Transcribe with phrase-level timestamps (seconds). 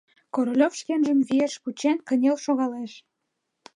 [0.33, 2.91] Королёв шкенжым виеш кучен кынел шогалеш.